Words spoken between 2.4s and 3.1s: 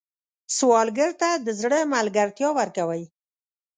ورکوئ